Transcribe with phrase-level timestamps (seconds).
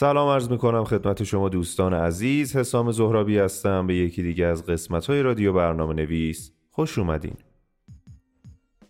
[0.00, 2.56] سلام عرض می‌کنم خدمت شما دوستان عزیز.
[2.56, 3.86] حسام زهرابی هستم.
[3.86, 7.34] به یکی دیگه از قسمت های رادیو برنامه نویس خوش اومدین.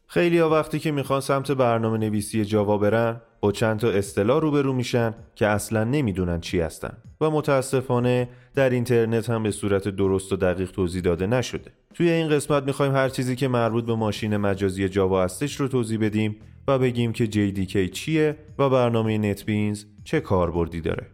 [0.06, 4.72] خیلی ها وقتی که می‌خوان سمت برنامه نویسی جاوا برن با چند تا اصطلاح روبرو
[4.72, 10.36] میشن که اصلا نمی‌دونن چی هستن و متاسفانه در اینترنت هم به صورت درست و
[10.36, 11.70] دقیق توضیح داده نشده.
[11.94, 15.98] توی این قسمت می‌خوایم هر چیزی که مربوط به ماشین مجازی جاوا هستش رو توضیح
[15.98, 16.36] بدیم.
[16.70, 21.06] و بگیم که JDK چیه و برنامه نتبینز چه کاربردی داره.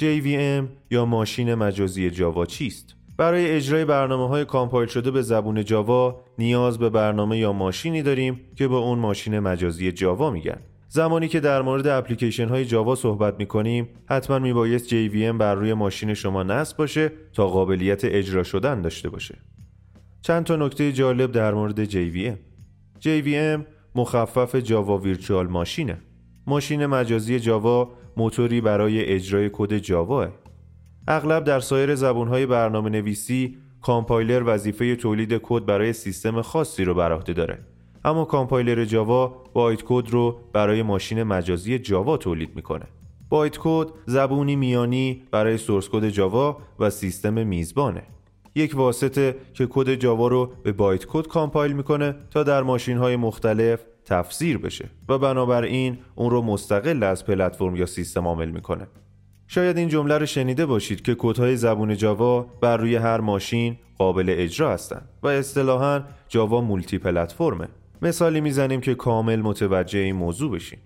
[0.00, 6.24] JVM یا ماشین مجازی جاوا چیست؟ برای اجرای برنامه های کامپایل شده به زبون جاوا
[6.38, 10.60] نیاز به برنامه یا ماشینی داریم که به اون ماشین مجازی جاوا میگن.
[10.88, 15.54] زمانی که در مورد اپلیکیشن های جاوا صحبت می کنیم حتما می بایست JVM بر
[15.54, 19.38] روی ماشین شما نصب باشه تا قابلیت اجرا شدن داشته باشه.
[20.22, 22.36] چند تا نکته جالب در مورد JVM
[23.00, 26.00] JVM مخفف Java Virtual Machine ه.
[26.46, 30.28] ماشین مجازی جاوا موتوری برای اجرای کد جاواه.
[31.08, 37.12] اغلب در سایر زبونهای برنامه نویسی کامپایلر وظیفه تولید کد برای سیستم خاصی رو بر
[37.12, 37.58] عهده داره.
[38.04, 42.86] اما کامپایلر جاوا bytecode رو برای ماشین مجازی جاوا تولید می‌کنه.
[43.28, 48.02] bytecode زبونی میانی برای source code جاوا و سیستم میزبانه.
[48.54, 53.80] یک واسطه که کد جاوا رو به bytecode compile می‌کنه تا در ماشین های مختلف
[54.04, 58.86] تفسیر بشه و بنابراین اون رو مستقل از پلتفرم یا سیستم عامل می‌کنه.
[59.46, 64.34] شاید این جمله رو شنیده باشید که کدهای زبون جاوا بر روی هر ماشین قابل
[64.38, 67.68] اجرا هستند و اصطلاحا جاوا multi-platform ه
[68.02, 70.78] مثالی می‌زنیم که کامل متوجه این موضوع بشیم.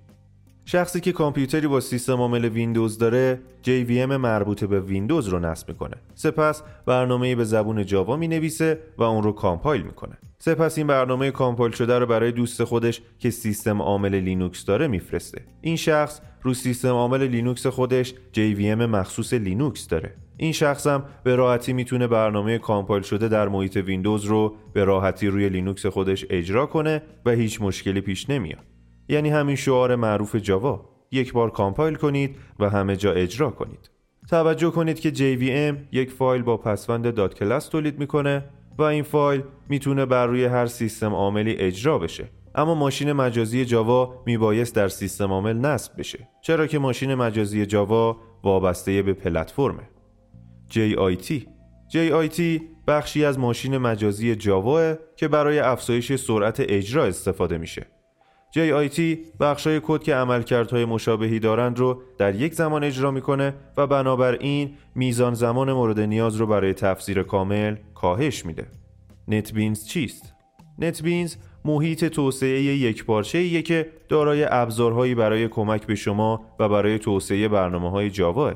[0.70, 5.94] شخصی که کامپیوتری با سیستم عامل ویندوز داره JVM مربوط به ویندوز رو نصب می‌کنه.
[6.14, 10.18] سپس برنامه به زبون جاوا می نویسه و اون رو compile می‌کنه.
[10.38, 15.42] سپس این برنامه compile شده رو برای دوست خودش که سیستم عامل لینوکس داره میفرسته.
[15.60, 20.14] این شخص رو سیستم عامل لینوکس خودش JVM مخصوص لینوکس داره.
[20.36, 25.26] این شخص هم به راحتی می‌تونه برنامه compile شده در محیط ویندوز رو به راحتی
[25.26, 28.77] روی لینوکس خودش اجرا کنه و هیچ مشکلی پیش نمیاد.
[29.08, 30.88] یعنی همین شعار معروف جاوا.
[31.10, 33.90] یک بار compile کنید و همه جا اجرا کنید.
[34.30, 38.44] توجه کنید که JVM یک فایل با پسوند dot class تولید می‌کنه
[38.78, 42.24] و این فایل می‌تونه بر روی هر سیستم عاملی اجرا بشه.
[42.54, 46.28] اما ماشین مجازی جاوا میبایست در سیستم عامل نصب بشه.
[46.42, 49.88] چرا که ماشین مجازی جاوا وابسته به پلتفرمه.
[50.70, 51.42] JIT
[51.92, 52.40] JIT
[52.86, 57.86] بخشی از ماشین مجازی جاوا که برای افزایش سرعت اجرا استفاده میشه.
[58.54, 59.00] JIT
[59.40, 65.34] بخشای کد که عملکردهای مشابهی دارند رو در یک زمان اجرا می‌کنه و بنابراین میزان
[65.34, 68.66] زمان مورد نیاز رو برای تفسیر کامل کاهش میده.
[69.28, 70.34] نتبینز چیست؟
[70.78, 77.48] نتبینز محیط توسعه یک پارچه که دارای ابزارهایی برای کمک به شما و برای توسعه
[77.48, 78.54] برنامه های جاوا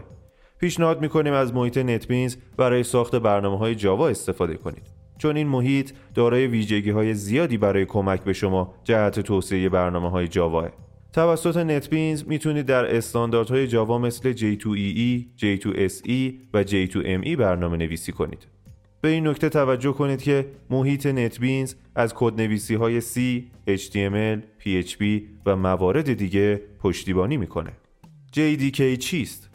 [0.59, 5.01] پیشنهاد می‌کنیم از محیط نتبینز برای ساخت برنامه های جاوا استفاده کنید.
[5.22, 10.28] چون این محیط دارای ویژگی های زیادی برای کمک به شما جهت توسعه برنامه های
[10.28, 10.69] جاوا
[11.12, 18.47] توسط نتبینز می‌تونید در استانداردهای جاوا مثل J2EE, J2SE و J2ME برنامه نویسی کنید.
[19.00, 23.16] به این نکته توجه کنید که محیط نتبینز از کدنویسی های C,
[23.69, 25.03] HTML, PHP
[25.47, 27.72] و موارد دیگه پشتیبانی می‌کنه.
[28.37, 29.50] JDK چیست؟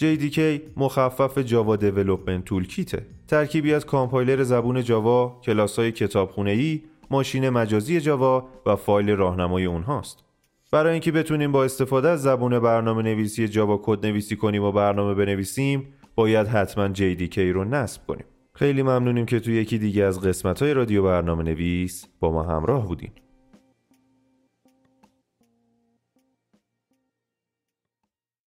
[0.00, 0.40] JDK
[0.76, 8.48] مخفف Java Development Toolkit ه ترکیبی از کامپایلر زبون جاوا، کلاس‌های کتابخونه‌ای، ماشین مجازی جاوا
[8.66, 10.24] و فایل راهنمای اونهاست.
[10.72, 15.14] برای اینکه بتونیم با استفاده از زبون برنامه نویسی جاوا کد نویسی کنیم و برنامه
[15.14, 18.24] بنویسیم، باید حتما JDK رو نصب کنیم.
[18.54, 22.86] خیلی ممنونیم که توی یکی دیگه از قسمت های رادیو برنامه نویس با ما همراه
[22.86, 23.12] بودیم.